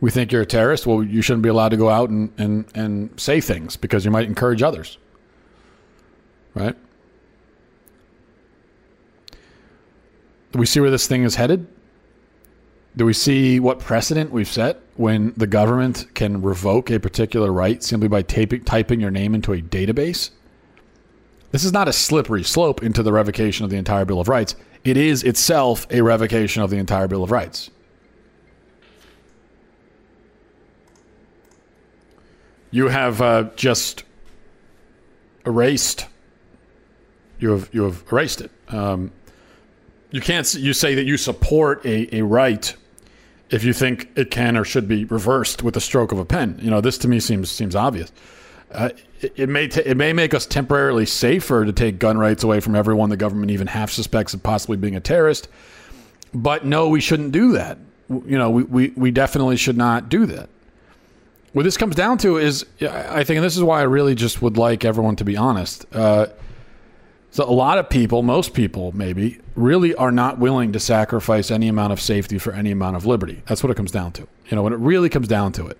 We 0.00 0.12
think 0.12 0.30
you're 0.30 0.42
a 0.42 0.46
terrorist. 0.46 0.86
Well, 0.86 1.02
you 1.02 1.20
shouldn't 1.20 1.42
be 1.42 1.48
allowed 1.48 1.70
to 1.70 1.76
go 1.76 1.90
out 1.90 2.10
and, 2.10 2.32
and, 2.38 2.64
and 2.74 3.20
say 3.20 3.40
things 3.40 3.76
because 3.76 4.04
you 4.04 4.12
might 4.12 4.28
encourage 4.28 4.62
others. 4.62 4.98
Right? 6.54 6.76
Do 10.52 10.58
we 10.58 10.66
see 10.66 10.78
where 10.78 10.90
this 10.90 11.08
thing 11.08 11.24
is 11.24 11.34
headed? 11.34 11.66
Do 12.98 13.06
we 13.06 13.14
see 13.14 13.60
what 13.60 13.78
precedent 13.78 14.32
we've 14.32 14.48
set 14.48 14.80
when 14.96 15.32
the 15.36 15.46
government 15.46 16.06
can 16.14 16.42
revoke 16.42 16.90
a 16.90 17.00
particular 17.00 17.50
right 17.50 17.82
simply 17.82 18.08
by 18.08 18.22
taping, 18.22 18.64
typing 18.64 19.00
your 19.00 19.10
name 19.10 19.34
into 19.34 19.52
a 19.52 19.62
database? 19.62 20.30
This 21.52 21.64
is 21.64 21.72
not 21.72 21.88
a 21.88 21.92
slippery 21.92 22.42
slope 22.42 22.82
into 22.82 23.02
the 23.02 23.12
revocation 23.12 23.64
of 23.64 23.70
the 23.70 23.76
entire 23.76 24.04
Bill 24.04 24.20
of 24.20 24.28
Rights 24.28 24.54
it 24.84 24.96
is 24.96 25.22
itself 25.22 25.86
a 25.90 26.00
revocation 26.02 26.62
of 26.62 26.70
the 26.70 26.76
entire 26.76 27.08
Bill 27.08 27.22
of 27.22 27.30
Rights. 27.30 27.70
You 32.70 32.88
have 32.88 33.20
uh, 33.20 33.44
just 33.56 34.04
erased. 35.46 36.06
You 37.38 37.50
have 37.50 37.70
you 37.72 37.84
have 37.84 38.04
erased 38.10 38.40
it. 38.42 38.50
Um, 38.68 39.10
you 40.10 40.20
can't. 40.20 40.52
You 40.54 40.72
say 40.72 40.94
that 40.94 41.04
you 41.04 41.16
support 41.16 41.84
a, 41.86 42.16
a 42.16 42.22
right 42.22 42.74
if 43.50 43.64
you 43.64 43.72
think 43.72 44.08
it 44.16 44.30
can 44.30 44.56
or 44.56 44.64
should 44.64 44.88
be 44.88 45.04
reversed 45.06 45.62
with 45.62 45.76
a 45.76 45.80
stroke 45.80 46.12
of 46.12 46.18
a 46.18 46.24
pen. 46.24 46.58
You 46.60 46.70
know, 46.70 46.80
this 46.80 46.98
to 46.98 47.08
me 47.08 47.20
seems 47.20 47.50
seems 47.50 47.74
obvious. 47.74 48.12
Uh, 48.70 48.90
it, 49.20 49.32
it, 49.36 49.48
may 49.48 49.66
t- 49.68 49.82
it 49.84 49.96
may 49.96 50.12
make 50.12 50.34
us 50.34 50.44
temporarily 50.44 51.06
safer 51.06 51.64
to 51.64 51.72
take 51.72 51.98
gun 51.98 52.18
rights 52.18 52.44
away 52.44 52.60
from 52.60 52.74
everyone 52.74 53.08
the 53.08 53.16
government 53.16 53.50
even 53.50 53.66
half 53.66 53.90
suspects 53.90 54.34
of 54.34 54.42
possibly 54.42 54.76
being 54.76 54.94
a 54.94 55.00
terrorist. 55.00 55.48
But 56.34 56.66
no, 56.66 56.88
we 56.88 57.00
shouldn't 57.00 57.32
do 57.32 57.52
that. 57.52 57.78
You 58.10 58.38
know, 58.38 58.50
we, 58.50 58.62
we, 58.64 58.88
we 58.96 59.10
definitely 59.10 59.56
should 59.56 59.76
not 59.76 60.08
do 60.08 60.26
that. 60.26 60.48
what 61.52 61.62
this 61.62 61.76
comes 61.76 61.94
down 61.94 62.18
to 62.18 62.36
is, 62.36 62.66
I 62.82 63.24
think, 63.24 63.38
and 63.38 63.44
this 63.44 63.56
is 63.56 63.62
why 63.62 63.80
I 63.80 63.84
really 63.84 64.14
just 64.14 64.42
would 64.42 64.56
like 64.58 64.84
everyone 64.84 65.16
to 65.16 65.24
be 65.24 65.36
honest. 65.36 65.86
Uh, 65.92 66.26
so 67.30 67.44
a 67.44 67.52
lot 67.52 67.78
of 67.78 67.90
people, 67.90 68.22
most 68.22 68.54
people 68.54 68.92
maybe, 68.92 69.38
really 69.54 69.94
are 69.94 70.10
not 70.10 70.38
willing 70.38 70.72
to 70.72 70.80
sacrifice 70.80 71.50
any 71.50 71.68
amount 71.68 71.92
of 71.92 72.00
safety 72.00 72.38
for 72.38 72.52
any 72.52 72.70
amount 72.70 72.96
of 72.96 73.04
liberty. 73.06 73.42
That's 73.46 73.62
what 73.62 73.70
it 73.70 73.76
comes 73.76 73.90
down 73.90 74.12
to. 74.12 74.22
You 74.48 74.56
know, 74.56 74.62
when 74.62 74.72
it 74.72 74.78
really 74.78 75.08
comes 75.08 75.28
down 75.28 75.52
to 75.52 75.66
it. 75.66 75.78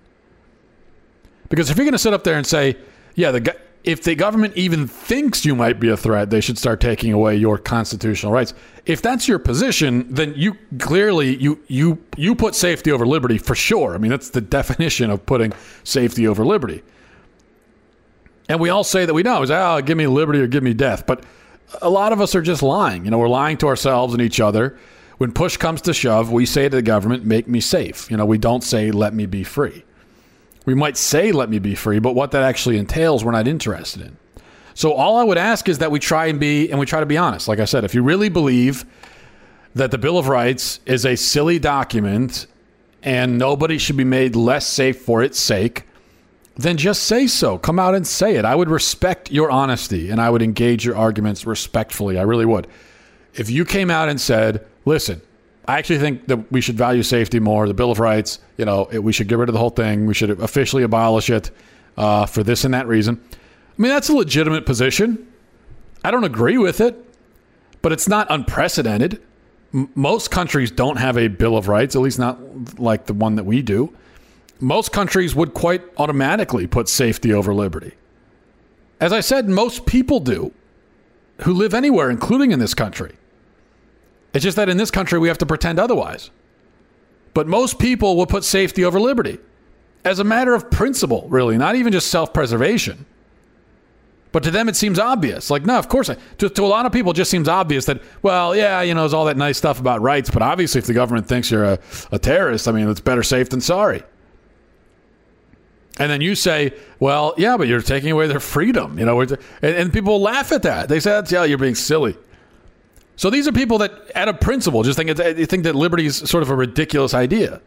Because 1.49 1.71
if 1.71 1.77
you're 1.77 1.85
going 1.85 1.93
to 1.93 1.97
sit 1.99 2.13
up 2.13 2.23
there 2.23 2.37
and 2.37 2.45
say, 2.45 2.77
yeah, 3.15 3.31
the 3.31 3.55
if 3.83 4.03
the 4.03 4.13
government 4.13 4.55
even 4.57 4.87
thinks 4.87 5.45
you 5.45 5.55
might 5.55 5.79
be 5.79 5.89
a 5.89 5.97
threat, 5.97 6.29
they 6.29 6.41
should 6.41 6.57
start 6.57 6.81
taking 6.81 7.13
away 7.13 7.37
your 7.37 7.57
constitutional 7.57 8.31
rights. 8.31 8.53
If 8.85 9.01
that's 9.01 9.27
your 9.27 9.39
position, 9.39 10.13
then 10.13 10.33
you 10.35 10.57
clearly 10.79 11.37
you 11.37 11.59
you 11.67 12.03
you 12.17 12.35
put 12.35 12.55
safety 12.55 12.91
over 12.91 13.07
liberty 13.07 13.37
for 13.37 13.55
sure. 13.55 13.95
I 13.95 13.97
mean, 13.97 14.11
that's 14.11 14.29
the 14.29 14.41
definition 14.41 15.09
of 15.09 15.25
putting 15.25 15.53
safety 15.83 16.27
over 16.27 16.45
liberty. 16.45 16.83
And 18.49 18.59
we 18.59 18.69
all 18.69 18.83
say 18.83 19.05
that 19.05 19.13
we 19.13 19.23
know 19.23 19.43
is 19.43 19.51
oh, 19.51 19.55
ah, 19.55 19.81
give 19.81 19.97
me 19.97 20.07
liberty 20.07 20.39
or 20.39 20.47
give 20.47 20.63
me 20.63 20.73
death, 20.73 21.05
but 21.07 21.23
a 21.81 21.89
lot 21.89 22.11
of 22.11 22.21
us 22.21 22.35
are 22.35 22.41
just 22.41 22.63
lying. 22.63 23.05
You 23.05 23.11
know, 23.11 23.17
we're 23.17 23.29
lying 23.29 23.57
to 23.57 23.67
ourselves 23.67 24.13
and 24.13 24.21
each 24.21 24.39
other. 24.39 24.77
When 25.17 25.31
push 25.31 25.57
comes 25.57 25.81
to 25.81 25.93
shove, 25.93 26.31
we 26.31 26.45
say 26.45 26.69
to 26.69 26.75
the 26.77 26.81
government, 26.81 27.25
"Make 27.25 27.47
me 27.47 27.59
safe." 27.59 28.09
You 28.09 28.17
know, 28.17 28.25
we 28.25 28.37
don't 28.37 28.63
say, 28.63 28.91
"Let 28.91 29.13
me 29.13 29.25
be 29.25 29.43
free." 29.43 29.83
We 30.65 30.75
might 30.75 30.97
say, 30.97 31.31
let 31.31 31.49
me 31.49 31.57
be 31.57 31.73
free, 31.73 31.97
but 31.97 32.13
what 32.13 32.29
that 32.31 32.43
actually 32.43 32.77
entails, 32.77 33.25
we're 33.25 33.31
not 33.31 33.47
interested 33.47 34.03
in. 34.03 34.17
So 34.75 34.93
all 34.93 35.17
I 35.17 35.23
would 35.23 35.37
ask 35.37 35.67
is 35.67 35.79
that 35.79 35.89
we 35.89 35.99
try 35.99 36.27
and 36.27 36.39
be, 36.39 36.69
and 36.69 36.79
we 36.79 36.85
try 36.85 36.99
to 36.99 37.07
be 37.07 37.17
honest. 37.17 37.47
Like 37.47 37.59
I 37.59 37.65
said, 37.65 37.83
if 37.85 37.95
you 37.95 38.03
really 38.03 38.29
believe 38.29 38.85
that 39.73 39.89
the 39.89 39.97
Bill 39.97 40.19
of 40.19 40.27
Rights 40.27 40.79
is 40.85 41.05
a 41.05 41.15
silly 41.15 41.57
document 41.57 42.45
and 43.01 43.39
nobody 43.39 43.79
should 43.79 43.97
be 43.97 44.03
made 44.03 44.35
less 44.35 44.67
safe 44.67 45.01
for 45.01 45.23
its 45.23 45.39
sake, 45.39 45.85
then 46.61 46.77
just 46.77 47.03
say 47.03 47.27
so. 47.27 47.57
Come 47.57 47.79
out 47.79 47.95
and 47.95 48.05
say 48.05 48.35
it. 48.35 48.45
I 48.45 48.55
would 48.55 48.69
respect 48.69 49.31
your 49.31 49.49
honesty 49.49 50.09
and 50.09 50.19
I 50.19 50.29
would 50.29 50.41
engage 50.41 50.83
your 50.83 50.95
arguments 50.95 51.45
respectfully. 51.45 52.17
I 52.17 52.23
really 52.23 52.45
would. 52.45 52.67
If 53.33 53.49
you 53.49 53.63
came 53.63 53.89
out 53.89 54.09
and 54.09 54.19
said, 54.19 54.65
listen, 54.85 55.21
I 55.67 55.77
actually 55.77 55.99
think 55.99 56.27
that 56.27 56.51
we 56.51 56.61
should 56.61 56.77
value 56.77 57.03
safety 57.03 57.39
more. 57.39 57.67
The 57.67 57.73
Bill 57.73 57.91
of 57.91 57.99
Rights, 57.99 58.39
you 58.57 58.65
know, 58.65 58.89
it, 58.91 59.03
we 59.03 59.13
should 59.13 59.27
get 59.27 59.37
rid 59.37 59.49
of 59.49 59.53
the 59.53 59.59
whole 59.59 59.69
thing. 59.69 60.05
We 60.05 60.13
should 60.13 60.31
officially 60.31 60.83
abolish 60.83 61.29
it 61.29 61.51
uh, 61.95 62.25
for 62.25 62.43
this 62.43 62.65
and 62.65 62.73
that 62.73 62.87
reason. 62.87 63.21
I 63.31 63.81
mean, 63.81 63.91
that's 63.91 64.09
a 64.09 64.13
legitimate 64.13 64.65
position. 64.65 65.31
I 66.03 66.11
don't 66.11 66.23
agree 66.23 66.57
with 66.57 66.81
it, 66.81 66.95
but 67.81 67.91
it's 67.91 68.07
not 68.07 68.27
unprecedented. 68.29 69.21
M- 69.73 69.89
most 69.95 70.31
countries 70.31 70.71
don't 70.71 70.97
have 70.97 71.17
a 71.17 71.27
Bill 71.27 71.55
of 71.55 71.67
Rights, 71.67 71.95
at 71.95 72.01
least 72.01 72.19
not 72.19 72.79
like 72.79 73.05
the 73.05 73.13
one 73.13 73.35
that 73.35 73.45
we 73.45 73.61
do. 73.61 73.93
Most 74.59 74.91
countries 74.91 75.35
would 75.35 75.53
quite 75.53 75.81
automatically 75.97 76.67
put 76.67 76.89
safety 76.89 77.33
over 77.33 77.53
liberty. 77.53 77.93
As 78.99 79.13
I 79.13 79.21
said, 79.21 79.47
most 79.47 79.85
people 79.85 80.19
do 80.19 80.51
who 81.43 81.53
live 81.53 81.73
anywhere, 81.73 82.09
including 82.09 82.51
in 82.51 82.59
this 82.59 82.73
country. 82.73 83.15
It's 84.33 84.43
just 84.43 84.57
that 84.57 84.69
in 84.69 84.77
this 84.77 84.91
country, 84.91 85.17
we 85.17 85.29
have 85.29 85.37
to 85.37 85.45
pretend 85.45 85.79
otherwise. 85.79 86.29
But 87.33 87.47
most 87.47 87.79
people 87.79 88.17
will 88.17 88.25
put 88.25 88.43
safety 88.43 88.83
over 88.83 88.99
liberty 88.99 89.39
as 90.03 90.19
a 90.19 90.23
matter 90.23 90.53
of 90.53 90.69
principle, 90.69 91.27
really, 91.29 91.57
not 91.57 91.75
even 91.75 91.91
just 91.93 92.07
self 92.07 92.33
preservation. 92.33 93.05
But 94.31 94.43
to 94.43 94.51
them, 94.51 94.69
it 94.69 94.75
seems 94.75 94.99
obvious. 94.99 95.49
Like, 95.49 95.65
no, 95.65 95.79
of 95.79 95.89
course. 95.89 96.11
To, 96.37 96.49
to 96.49 96.63
a 96.63 96.67
lot 96.67 96.85
of 96.85 96.91
people, 96.91 97.11
it 97.11 97.15
just 97.15 97.31
seems 97.31 97.47
obvious 97.47 97.85
that, 97.85 98.01
well, 98.21 98.55
yeah, 98.55 98.81
you 98.81 98.93
know, 98.93 99.01
there's 99.01 99.13
all 99.13 99.25
that 99.25 99.37
nice 99.37 99.57
stuff 99.57 99.79
about 99.79 100.01
rights, 100.01 100.29
but 100.29 100.43
obviously, 100.43 100.79
if 100.79 100.85
the 100.85 100.93
government 100.93 101.27
thinks 101.27 101.49
you're 101.49 101.63
a, 101.63 101.79
a 102.11 102.19
terrorist, 102.19 102.67
I 102.67 102.71
mean, 102.71 102.87
it's 102.89 102.99
better 102.99 103.23
safe 103.23 103.49
than 103.49 103.61
sorry. 103.61 104.03
And 105.99 106.09
then 106.09 106.21
you 106.21 106.33
say, 106.33 106.73
well, 106.99 107.33
yeah, 107.37 107.57
but 107.57 107.67
you're 107.67 107.81
taking 107.81 108.11
away 108.11 108.27
their 108.27 108.39
freedom, 108.39 108.97
you 108.97 109.05
know, 109.05 109.19
and, 109.19 109.37
and 109.61 109.93
people 109.93 110.21
laugh 110.21 110.53
at 110.53 110.63
that. 110.63 110.87
They 110.87 111.01
say, 111.01 111.11
that's, 111.11 111.31
yeah, 111.31 111.43
you're 111.43 111.57
being 111.57 111.75
silly. 111.75 112.17
So 113.17 113.29
these 113.29 113.49
are 113.49 113.51
people 113.51 113.79
that, 113.79 113.91
at 114.15 114.29
a 114.29 114.33
principle, 114.33 114.81
just 114.81 114.97
think 114.97 115.15
they 115.17 115.45
think 115.45 115.65
that 115.65 115.75
liberty 115.75 116.05
is 116.05 116.15
sort 116.15 116.41
of 116.41 116.49
a 116.49 116.55
ridiculous 116.55 117.13
idea. 117.13 117.61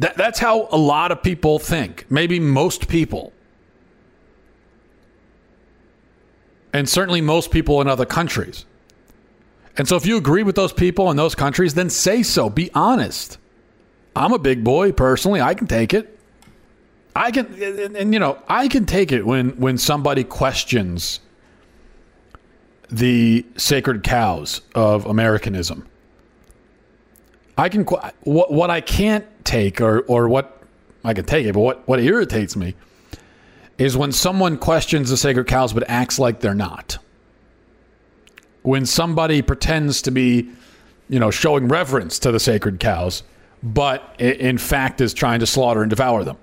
That, 0.00 0.16
that's 0.16 0.40
how 0.40 0.68
a 0.72 0.76
lot 0.76 1.12
of 1.12 1.22
people 1.22 1.60
think. 1.60 2.04
Maybe 2.10 2.40
most 2.40 2.88
people. 2.88 3.32
And 6.72 6.88
certainly 6.88 7.20
most 7.20 7.52
people 7.52 7.80
in 7.80 7.86
other 7.86 8.04
countries. 8.04 8.64
And 9.76 9.86
so 9.86 9.94
if 9.94 10.04
you 10.04 10.16
agree 10.16 10.42
with 10.42 10.56
those 10.56 10.72
people 10.72 11.12
in 11.12 11.16
those 11.16 11.36
countries, 11.36 11.74
then 11.74 11.90
say 11.90 12.24
so. 12.24 12.50
Be 12.50 12.72
honest. 12.74 13.38
I'm 14.16 14.32
a 14.32 14.38
big 14.40 14.64
boy 14.64 14.90
personally. 14.90 15.40
I 15.40 15.54
can 15.54 15.68
take 15.68 15.94
it. 15.94 16.13
I 17.16 17.30
can 17.30 17.46
and, 17.62 17.96
and 17.96 18.12
you 18.12 18.18
know, 18.18 18.38
I 18.48 18.68
can 18.68 18.86
take 18.86 19.12
it 19.12 19.24
when 19.24 19.50
when 19.50 19.78
somebody 19.78 20.24
questions 20.24 21.20
the 22.90 23.46
sacred 23.56 24.02
cows 24.02 24.60
of 24.74 25.06
Americanism. 25.06 25.86
I 27.56 27.68
can 27.68 27.84
what 27.84 28.52
what 28.52 28.70
I 28.70 28.80
can't 28.80 29.26
take 29.44 29.80
or 29.80 30.00
or 30.02 30.28
what 30.28 30.62
I 31.04 31.14
can 31.14 31.24
take 31.24 31.46
it, 31.46 31.54
but 31.54 31.60
what 31.60 31.88
what 31.88 32.00
irritates 32.00 32.56
me 32.56 32.74
is 33.78 33.96
when 33.96 34.12
someone 34.12 34.56
questions 34.56 35.10
the 35.10 35.16
sacred 35.16 35.46
cows 35.46 35.72
but 35.72 35.84
acts 35.88 36.18
like 36.18 36.40
they're 36.40 36.54
not. 36.54 36.98
When 38.62 38.86
somebody 38.86 39.42
pretends 39.42 40.02
to 40.02 40.10
be, 40.10 40.48
you 41.08 41.18
know, 41.18 41.30
showing 41.30 41.68
reverence 41.68 42.18
to 42.20 42.32
the 42.32 42.40
sacred 42.40 42.80
cows, 42.80 43.22
but 43.62 44.18
in 44.18 44.58
fact 44.58 45.00
is 45.00 45.14
trying 45.14 45.40
to 45.40 45.46
slaughter 45.46 45.82
and 45.82 45.90
devour 45.90 46.24
them. 46.24 46.38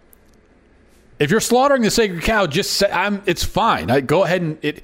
If 1.21 1.29
you're 1.29 1.39
slaughtering 1.39 1.83
the 1.83 1.91
sacred 1.91 2.23
cow, 2.23 2.47
just 2.47 2.73
say 2.73 2.89
I'm. 2.91 3.21
It's 3.27 3.43
fine. 3.43 3.91
I, 3.91 4.01
go 4.01 4.23
ahead 4.23 4.41
and 4.41 4.57
it. 4.63 4.83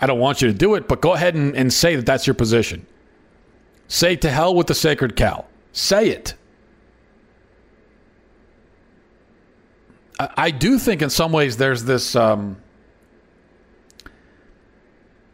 I 0.00 0.06
don't 0.06 0.18
want 0.18 0.40
you 0.40 0.48
to 0.48 0.54
do 0.54 0.76
it, 0.76 0.88
but 0.88 1.02
go 1.02 1.12
ahead 1.12 1.34
and, 1.34 1.54
and 1.54 1.70
say 1.70 1.94
that 1.94 2.06
that's 2.06 2.26
your 2.26 2.32
position. 2.32 2.86
Say 3.86 4.16
to 4.16 4.30
hell 4.30 4.54
with 4.54 4.66
the 4.66 4.74
sacred 4.74 5.14
cow. 5.14 5.44
Say 5.72 6.08
it. 6.08 6.32
I, 10.18 10.30
I 10.38 10.50
do 10.52 10.78
think 10.78 11.02
in 11.02 11.10
some 11.10 11.32
ways 11.32 11.58
there's 11.58 11.84
this. 11.84 12.16
Um, 12.16 12.56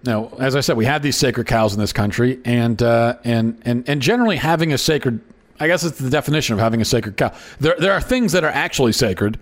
now, 0.04 0.32
as 0.40 0.56
I 0.56 0.62
said, 0.62 0.76
we 0.76 0.84
have 0.84 1.02
these 1.02 1.16
sacred 1.16 1.46
cows 1.46 1.74
in 1.74 1.78
this 1.78 1.92
country, 1.92 2.40
and 2.44 2.82
uh, 2.82 3.18
and 3.22 3.62
and 3.64 3.88
and 3.88 4.02
generally 4.02 4.36
having 4.36 4.72
a 4.72 4.78
sacred. 4.78 5.20
I 5.60 5.68
guess 5.68 5.84
it's 5.84 5.98
the 5.98 6.10
definition 6.10 6.54
of 6.54 6.58
having 6.58 6.80
a 6.80 6.84
sacred 6.84 7.16
cow. 7.16 7.32
There, 7.60 7.76
there 7.78 7.92
are 7.92 8.00
things 8.00 8.32
that 8.32 8.42
are 8.42 8.50
actually 8.50 8.94
sacred 8.94 9.38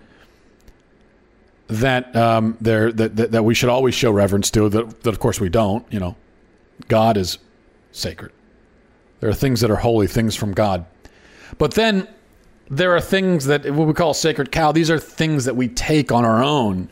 that 1.71 2.15
um, 2.17 2.57
there 2.61 2.93
that, 2.93 3.17
that, 3.17 3.33
that 3.33 3.45
we 3.45 3.55
should 3.55 3.69
always 3.69 3.95
show 3.95 4.11
reverence 4.11 4.51
to. 4.53 4.69
That, 4.69 5.03
that 5.03 5.11
of 5.11 5.19
course 5.21 5.41
we 5.41 5.49
don't. 5.49 5.85
You 5.93 6.01
know, 6.01 6.17
God 6.89 7.17
is 7.17 7.39
sacred. 7.93 8.33
There 9.21 9.31
are 9.31 9.35
things 9.35 9.61
that 9.61 9.71
are 9.71 9.77
holy, 9.77 10.07
things 10.07 10.35
from 10.35 10.53
God. 10.53 10.85
But 11.59 11.75
then 11.75 12.09
there 12.69 12.95
are 12.95 13.01
things 13.01 13.47
that 13.47 13.71
what 13.71 13.87
we 13.87 13.95
call 13.95 14.15
sacred 14.15 14.51
cow. 14.51 14.73
These 14.73 14.91
are 14.91 14.99
things 14.99 15.45
that 15.45 15.57
we 15.57 15.69
take 15.69 16.11
on 16.11 16.25
our 16.25 16.43
own 16.43 16.89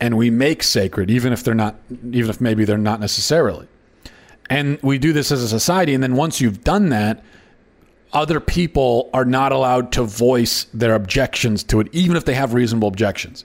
and 0.00 0.16
we 0.16 0.30
make 0.30 0.62
sacred, 0.62 1.10
even 1.10 1.32
if 1.32 1.44
they're 1.44 1.54
not, 1.54 1.76
even 2.10 2.30
if 2.30 2.40
maybe 2.40 2.64
they're 2.64 2.78
not 2.78 3.00
necessarily. 3.00 3.68
And 4.48 4.80
we 4.82 4.98
do 4.98 5.12
this 5.12 5.30
as 5.30 5.42
a 5.42 5.48
society. 5.48 5.94
And 5.94 6.02
then 6.02 6.16
once 6.16 6.40
you've 6.40 6.64
done 6.64 6.88
that, 6.88 7.22
other 8.12 8.40
people 8.40 9.08
are 9.14 9.24
not 9.24 9.52
allowed 9.52 9.92
to 9.92 10.02
voice 10.02 10.64
their 10.74 10.96
objections 10.96 11.62
to 11.64 11.78
it, 11.78 11.88
even 11.92 12.16
if 12.16 12.24
they 12.24 12.34
have 12.34 12.54
reasonable 12.54 12.88
objections 12.88 13.44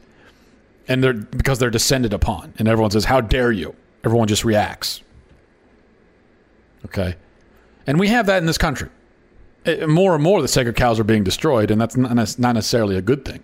and 0.88 1.04
they're 1.04 1.14
because 1.14 1.60
they're 1.60 1.70
descended 1.70 2.14
upon. 2.14 2.54
And 2.58 2.68
everyone 2.68 2.92
says 2.92 3.06
how 3.06 3.22
dare 3.22 3.52
you? 3.52 3.76
Everyone 4.04 4.28
just 4.28 4.46
reacts. 4.46 5.02
Okay? 6.86 7.16
And 7.88 8.00
we 8.00 8.08
have 8.10 8.28
that 8.28 8.38
in 8.38 8.46
this 8.46 8.58
country. 8.58 8.90
It, 9.66 9.90
more 9.90 10.14
and 10.14 10.24
more 10.24 10.42
the 10.42 10.48
sacred 10.48 10.76
cows 10.76 11.00
are 11.00 11.04
being 11.04 11.24
destroyed 11.24 11.72
and 11.72 11.82
that's 11.82 11.98
not, 11.98 12.16
not 12.16 12.54
necessarily 12.54 12.98
a 12.98 13.02
good 13.02 13.26
thing. 13.26 13.44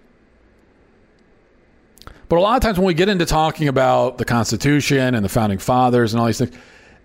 But 2.30 2.38
a 2.38 2.42
lot 2.42 2.56
of 2.56 2.62
times 2.62 2.78
when 2.78 2.86
we 2.86 2.94
get 2.94 3.10
into 3.10 3.26
talking 3.26 3.68
about 3.68 4.18
the 4.18 4.26
constitution 4.26 5.16
and 5.16 5.26
the 5.26 5.30
founding 5.30 5.58
fathers 5.58 6.14
and 6.14 6.22
all 6.22 6.28
these 6.28 6.38
things 6.38 6.56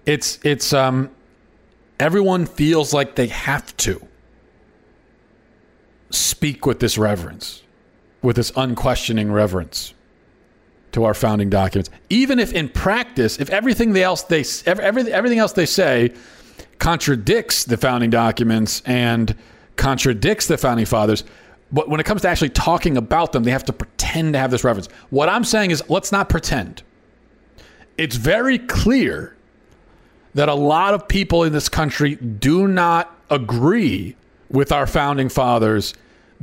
it's 0.07 0.39
it's 0.45 0.73
um 0.73 1.11
everyone 2.01 2.47
feels 2.47 2.95
like 2.95 3.17
they 3.17 3.27
have 3.27 3.77
to 3.77 4.07
speak 6.11 6.65
with 6.65 6.79
this 6.79 6.97
reverence 6.97 7.63
with 8.23 8.37
this 8.37 8.53
unquestioning 8.57 9.31
reverence 9.31 9.93
to 10.97 11.05
our 11.05 11.13
founding 11.13 11.51
documents, 11.51 11.91
even 12.09 12.39
if 12.39 12.55
in 12.55 12.71
practice, 12.71 13.39
if 13.39 13.51
everything 13.51 13.95
else 13.99 14.23
they 14.23 14.43
everything 14.65 15.13
everything 15.13 15.39
else 15.39 15.53
they 15.53 15.67
say 15.67 16.11
contradicts 16.79 17.65
the 17.65 17.77
founding 17.77 18.09
documents 18.09 18.81
and 18.87 19.37
contradicts 19.77 20.47
the 20.47 20.57
founding 20.57 20.87
fathers. 20.87 21.23
But 21.71 21.91
when 21.91 22.01
it 22.01 22.05
comes 22.05 22.23
to 22.23 22.29
actually 22.29 22.49
talking 22.49 22.97
about 22.97 23.33
them, 23.33 23.45
they 23.45 23.51
have 23.51 23.65
to 23.67 23.75
pretend 23.75 24.33
to 24.33 24.39
have 24.39 24.51
this 24.51 24.65
reference. 24.65 24.89
What 25.11 25.29
I'm 25.29 25.45
saying 25.45 25.71
is, 25.71 25.83
let's 25.91 26.13
not 26.13 26.31
pretend. 26.31 26.83
It's 27.99 28.17
very 28.17 28.59
clear 28.59 29.37
that 30.33 30.49
a 30.49 30.55
lot 30.55 30.95
of 30.95 31.07
people 31.09 31.43
in 31.43 31.53
this 31.53 31.69
country 31.69 32.15
do 32.15 32.67
not 32.67 33.15
agree 33.29 34.17
with 34.49 34.73
our 34.73 34.87
founding 34.87 35.29
fathers 35.29 35.93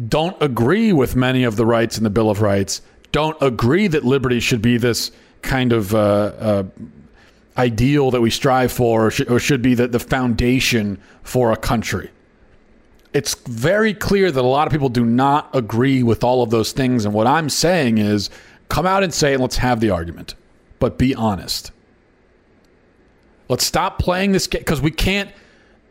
don't 0.10 0.40
agree 0.42 0.94
with 0.94 1.16
many 1.16 1.44
of 1.44 1.56
the 1.56 1.66
rights 1.66 1.98
in 1.98 2.04
the 2.04 2.10
Bill 2.12 2.30
of 2.30 2.42
Rights, 2.42 2.82
don't 3.14 3.42
agree 3.42 3.88
that 3.88 4.04
liberty 4.04 4.42
should 4.42 4.62
be 4.62 4.78
this 4.78 5.12
kind 5.42 5.72
of 5.72 5.96
uh, 5.96 5.98
uh, 5.98 6.64
ideal 7.56 8.12
that 8.12 8.20
we 8.20 8.30
strive 8.30 8.72
for 8.72 9.08
or, 9.08 9.12
sh- 9.12 9.30
or 9.30 9.40
should 9.40 9.62
be 9.62 9.76
the, 9.76 9.88
the 9.88 10.00
foundation 10.00 11.00
for 11.22 11.54
a 11.54 11.56
country. 11.56 12.10
It's 13.14 13.36
very 13.36 13.94
clear 13.94 14.32
that 14.32 14.42
a 14.42 14.48
lot 14.48 14.68
of 14.68 14.72
people 14.74 14.90
do 14.90 15.06
not 15.06 15.50
agree 15.54 16.02
with 16.02 16.24
all 16.24 16.42
of 16.42 16.50
those 16.50 16.72
things. 16.72 17.06
And 17.06 17.14
what 17.14 17.28
I'm 17.28 17.50
saying 17.50 18.00
is 18.00 18.32
come 18.70 18.88
out 18.88 19.04
and 19.04 19.14
say 19.14 19.34
it, 19.34 19.40
let's 19.40 19.58
have 19.58 19.80
the 19.80 19.92
argument, 19.92 20.34
but 20.80 20.98
be 20.98 21.14
honest. 21.14 21.72
Let's 23.48 23.66
stop 23.66 24.00
playing 24.00 24.32
this 24.32 24.48
game 24.48 24.62
because 24.62 24.82
we 24.82 24.90
can't. 24.90 25.30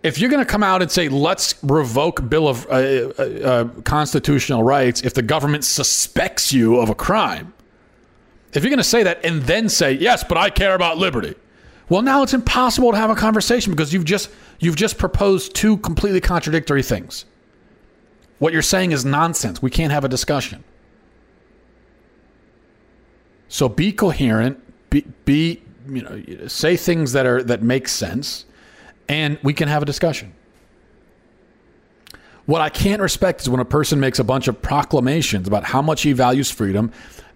If 0.02 0.18
you're 0.18 0.30
going 0.30 0.44
to 0.44 0.50
come 0.50 0.62
out 0.62 0.82
and 0.82 0.90
say 0.90 1.09
let's 1.09 1.54
revoke 1.62 2.28
Bill 2.28 2.49
of 2.49 2.66
uh, 2.66 2.71
uh, 2.71 3.23
uh, 3.23 3.64
constitutional 3.82 4.62
rights 4.62 5.02
if 5.02 5.14
the 5.14 5.23
government 5.23 5.64
suspects 5.64 6.52
you 6.52 6.80
of 6.80 6.90
a 6.90 6.94
crime, 6.94 7.54
if 8.52 8.62
you're 8.62 8.71
going 8.71 8.78
to 8.78 8.85
say 8.85 9.02
that 9.04 9.25
and 9.25 9.42
then 9.42 9.68
say 9.68 9.92
yes, 9.92 10.25
but 10.25 10.37
I 10.37 10.50
care 10.50 10.75
about 10.75 10.99
liberty, 10.99 11.35
well, 11.88 12.02
now 12.02 12.23
it's 12.23 12.35
impossible 12.35 12.90
to 12.92 12.97
have 12.97 13.11
a 13.11 13.14
conversation 13.14 13.73
because 13.73 13.92
you've 13.92 14.04
just 14.04 14.30
you've 14.59 14.76
just 14.76 14.99
proposed 14.99 15.54
two 15.54 15.76
completely 15.78 16.21
contradictory 16.21 16.82
things. 16.82 17.25
What 18.38 18.52
you're 18.52 18.62
saying 18.62 18.92
is 18.92 19.04
nonsense. 19.04 19.62
We 19.62 19.71
can't 19.71 19.92
have 19.92 20.04
a 20.04 20.09
discussion. 20.09 20.64
So 23.49 23.68
be 23.68 23.92
coherent. 23.92 24.59
Be, 24.90 25.02
be 25.25 25.62
you 25.87 26.02
know 26.02 26.49
say 26.49 26.76
things 26.76 27.12
that 27.12 27.26
are 27.26 27.42
that 27.42 27.62
make 27.62 27.88
sense, 27.88 28.47
and 29.09 29.38
we 29.42 29.54
can 29.54 29.68
have 29.68 29.82
a 29.82 29.87
discussion. 29.87 30.32
What 32.47 32.61
I 32.61 32.68
can't 32.68 33.00
respect 33.00 33.42
is 33.42 33.49
when 33.49 33.61
a 33.61 33.64
person 33.64 34.00
makes 34.00 34.18
a 34.18 34.25
bunch 34.25 34.49
of 34.49 34.61
proclamations 34.61 35.47
about 35.47 35.64
how 35.64 35.80
much 35.80 36.02
he 36.02 36.12
values 36.12 36.50
freedom 36.50 36.90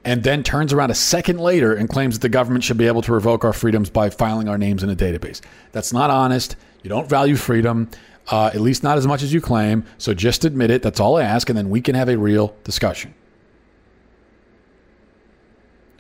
and 0.05 0.23
then 0.23 0.43
turns 0.43 0.73
around 0.73 0.91
a 0.91 0.95
second 0.95 1.39
later 1.39 1.75
and 1.75 1.89
claims 1.89 2.17
that 2.17 2.23
the 2.23 2.29
government 2.29 2.65
should 2.65 2.77
be 2.77 2.87
able 2.87 3.03
to 3.03 3.13
revoke 3.13 3.45
our 3.45 3.53
freedoms 3.53 3.91
by 3.91 4.11
filing 4.11 4.49
our 4.49 4.59
names 4.59 4.83
in 4.83 4.91
a 4.91 4.97
database. 4.97 5.41
That's 5.73 5.93
not 5.93 6.11
honest. 6.11 6.57
You 6.83 6.89
don't 6.89 7.09
value 7.09 7.37
freedom, 7.37 7.89
uh, 8.29 8.51
at 8.55 8.61
least 8.61 8.83
not 8.83 8.99
as 8.99 9.07
much 9.07 9.23
as 9.23 9.33
you 9.33 9.41
claim. 9.41 9.85
So 9.99 10.15
just 10.15 10.45
admit 10.45 10.71
it. 10.71 10.83
That's 10.83 11.01
all 11.01 11.17
I 11.17 11.23
ask, 11.23 11.49
and 11.49 11.59
then 11.59 11.71
we 11.71 11.81
can 11.81 11.95
have 11.97 12.09
a 12.09 12.17
real 12.17 12.55
discussion. 12.63 13.15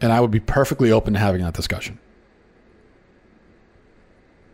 And 0.00 0.12
I 0.12 0.20
would 0.20 0.30
be 0.30 0.40
perfectly 0.40 0.92
open 0.92 1.14
to 1.14 1.18
having 1.18 1.42
that 1.42 1.54
discussion. 1.54 1.98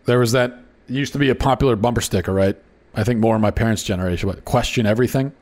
There 0.05 0.19
was 0.19 0.33
that 0.33 0.62
used 0.89 1.13
to 1.13 1.19
be 1.19 1.31
a 1.31 1.35
popular 1.35 1.77
bumper 1.77 2.01
sticker, 2.01 2.33
right? 2.33 2.57
I 2.95 3.05
think 3.05 3.21
more 3.21 3.35
in 3.35 3.41
my 3.41 3.51
parents' 3.51 3.83
generation, 3.83 4.29
but 4.29 4.45
question 4.45 4.87
everything. 4.87 5.33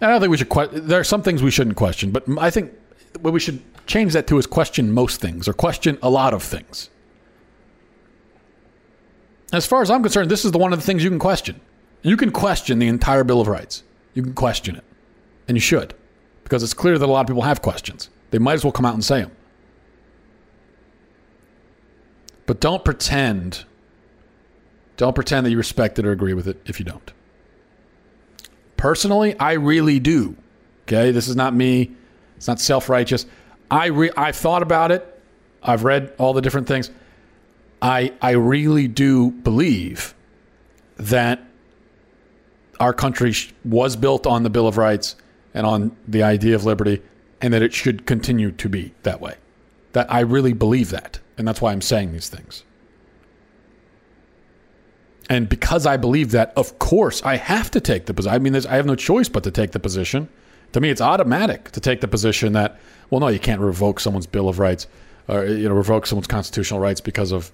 I 0.00 0.08
don't 0.08 0.20
think 0.20 0.30
we 0.30 0.36
should. 0.36 0.50
Que- 0.50 0.68
there 0.68 1.00
are 1.00 1.04
some 1.04 1.22
things 1.22 1.42
we 1.42 1.50
shouldn't 1.50 1.76
question, 1.76 2.10
but 2.10 2.24
I 2.38 2.50
think 2.50 2.72
what 3.20 3.32
we 3.32 3.40
should 3.40 3.62
change 3.86 4.12
that 4.12 4.26
to 4.28 4.38
is 4.38 4.46
question 4.46 4.92
most 4.92 5.20
things 5.20 5.48
or 5.48 5.52
question 5.52 5.98
a 6.02 6.10
lot 6.10 6.34
of 6.34 6.42
things. 6.42 6.90
As 9.52 9.66
far 9.66 9.82
as 9.82 9.90
I'm 9.90 10.02
concerned, 10.02 10.30
this 10.30 10.44
is 10.44 10.52
the 10.52 10.58
one 10.58 10.72
of 10.72 10.80
the 10.80 10.84
things 10.84 11.04
you 11.04 11.10
can 11.10 11.18
question. 11.18 11.60
You 12.02 12.16
can 12.16 12.32
question 12.32 12.78
the 12.78 12.88
entire 12.88 13.24
Bill 13.24 13.40
of 13.40 13.48
Rights. 13.48 13.82
You 14.14 14.22
can 14.22 14.34
question 14.34 14.76
it, 14.76 14.84
and 15.48 15.56
you 15.56 15.60
should, 15.60 15.94
because 16.42 16.62
it's 16.62 16.74
clear 16.74 16.98
that 16.98 17.06
a 17.06 17.10
lot 17.10 17.20
of 17.20 17.26
people 17.28 17.42
have 17.42 17.62
questions. 17.62 18.10
They 18.30 18.38
might 18.38 18.54
as 18.54 18.64
well 18.64 18.72
come 18.72 18.84
out 18.84 18.94
and 18.94 19.04
say 19.04 19.22
them. 19.22 19.30
But 22.46 22.60
don't 22.60 22.84
pretend. 22.84 23.64
Don't 24.96 25.14
pretend 25.14 25.46
that 25.46 25.50
you 25.50 25.56
respect 25.56 25.98
it 25.98 26.06
or 26.06 26.12
agree 26.12 26.34
with 26.34 26.46
it 26.46 26.60
if 26.66 26.78
you 26.78 26.84
don't. 26.84 27.12
Personally, 28.76 29.38
I 29.38 29.52
really 29.52 29.98
do. 29.98 30.36
Okay, 30.82 31.10
this 31.10 31.28
is 31.28 31.36
not 31.36 31.54
me. 31.54 31.92
It's 32.36 32.46
not 32.46 32.60
self-righteous. 32.60 33.26
I 33.70 33.86
re- 33.86 34.10
I've 34.16 34.36
thought 34.36 34.62
about 34.62 34.92
it. 34.92 35.10
I've 35.62 35.84
read 35.84 36.12
all 36.18 36.34
the 36.34 36.42
different 36.42 36.68
things. 36.68 36.90
I 37.80 38.12
I 38.20 38.32
really 38.32 38.86
do 38.86 39.30
believe 39.30 40.14
that 40.96 41.42
our 42.78 42.92
country 42.92 43.34
was 43.64 43.96
built 43.96 44.26
on 44.26 44.42
the 44.42 44.50
Bill 44.50 44.68
of 44.68 44.76
Rights 44.76 45.16
and 45.54 45.66
on 45.66 45.96
the 46.06 46.22
idea 46.22 46.54
of 46.54 46.64
liberty, 46.64 47.02
and 47.40 47.54
that 47.54 47.62
it 47.62 47.72
should 47.72 48.04
continue 48.06 48.50
to 48.52 48.68
be 48.68 48.92
that 49.04 49.20
way. 49.20 49.36
That 49.92 50.12
I 50.12 50.20
really 50.20 50.52
believe 50.52 50.90
that, 50.90 51.20
and 51.36 51.46
that's 51.46 51.60
why 51.60 51.72
I'm 51.72 51.80
saying 51.80 52.12
these 52.12 52.28
things. 52.28 52.64
And 55.30 55.48
because 55.48 55.86
I 55.86 55.96
believe 55.96 56.32
that, 56.32 56.52
of 56.56 56.78
course, 56.78 57.22
I 57.22 57.36
have 57.36 57.70
to 57.70 57.80
take 57.80 58.06
the 58.06 58.14
position. 58.14 58.34
I 58.34 58.38
mean, 58.38 58.54
I 58.54 58.76
have 58.76 58.86
no 58.86 58.94
choice 58.94 59.28
but 59.28 59.42
to 59.44 59.50
take 59.50 59.72
the 59.72 59.80
position. 59.80 60.28
To 60.72 60.80
me, 60.80 60.90
it's 60.90 61.00
automatic 61.00 61.70
to 61.70 61.80
take 61.80 62.00
the 62.00 62.08
position 62.08 62.52
that, 62.52 62.78
well, 63.08 63.20
no, 63.20 63.28
you 63.28 63.38
can't 63.38 63.60
revoke 63.60 64.00
someone's 64.00 64.26
Bill 64.26 64.48
of 64.48 64.58
Rights 64.58 64.86
or 65.28 65.46
you 65.46 65.68
know 65.68 65.74
revoke 65.74 66.06
someone's 66.06 66.26
constitutional 66.26 66.80
rights 66.80 67.00
because 67.00 67.32
of 67.32 67.50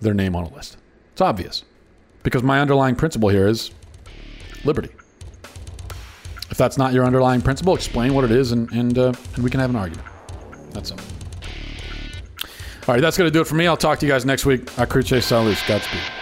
their 0.00 0.14
name 0.14 0.36
on 0.36 0.44
a 0.44 0.54
list. 0.54 0.76
It's 1.12 1.20
obvious 1.20 1.64
because 2.22 2.42
my 2.42 2.60
underlying 2.60 2.94
principle 2.94 3.28
here 3.28 3.48
is 3.48 3.70
liberty. 4.64 4.90
If 6.50 6.56
that's 6.56 6.78
not 6.78 6.92
your 6.92 7.04
underlying 7.04 7.42
principle, 7.42 7.74
explain 7.74 8.14
what 8.14 8.24
it 8.24 8.30
is, 8.30 8.52
and 8.52 8.70
and, 8.72 8.96
uh, 8.96 9.12
and 9.34 9.44
we 9.44 9.50
can 9.50 9.60
have 9.60 9.70
an 9.70 9.76
argument. 9.76 10.06
That's 10.72 10.92
all. 10.92 10.98
All 12.88 12.94
right, 12.94 13.02
that's 13.02 13.18
going 13.18 13.28
to 13.28 13.30
do 13.30 13.42
it 13.42 13.46
for 13.46 13.54
me. 13.54 13.66
I'll 13.66 13.76
talk 13.76 13.98
to 13.98 14.06
you 14.06 14.12
guys 14.12 14.24
next 14.24 14.46
week. 14.46 14.62
In 14.78 14.86
cruce 14.86 15.26
salus. 15.26 15.60
Godspeed. 15.68 16.17